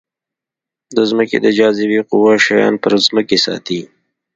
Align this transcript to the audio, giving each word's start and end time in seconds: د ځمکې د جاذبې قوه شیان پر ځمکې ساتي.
د 0.95 0.97
ځمکې 1.09 1.37
د 1.41 1.47
جاذبې 1.57 1.99
قوه 2.09 2.33
شیان 2.45 2.73
پر 2.83 2.93
ځمکې 3.05 3.37
ساتي. 3.45 3.81